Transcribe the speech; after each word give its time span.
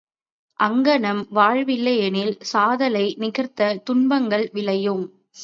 அங்ஙணம் 0.59 1.27
வாழவில்லையெனில் 1.31 2.33
சாதலை 2.43 3.05
நிகர்த்த 3.17 3.71
துன்பங்கள் 3.83 4.49
விளையும்! 4.53 5.05